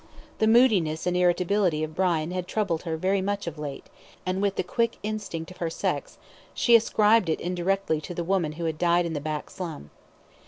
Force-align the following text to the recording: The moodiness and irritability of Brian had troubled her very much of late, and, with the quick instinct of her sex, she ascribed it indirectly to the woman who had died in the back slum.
The 0.39 0.47
moodiness 0.47 1.05
and 1.05 1.15
irritability 1.15 1.83
of 1.83 1.93
Brian 1.93 2.31
had 2.31 2.47
troubled 2.47 2.81
her 2.81 2.97
very 2.97 3.21
much 3.21 3.45
of 3.45 3.59
late, 3.59 3.85
and, 4.25 4.41
with 4.41 4.55
the 4.55 4.63
quick 4.63 4.97
instinct 5.03 5.51
of 5.51 5.57
her 5.57 5.69
sex, 5.69 6.17
she 6.55 6.75
ascribed 6.75 7.29
it 7.29 7.39
indirectly 7.39 8.01
to 8.01 8.15
the 8.15 8.23
woman 8.23 8.53
who 8.53 8.65
had 8.65 8.79
died 8.79 9.05
in 9.05 9.13
the 9.13 9.21
back 9.21 9.51
slum. 9.51 9.91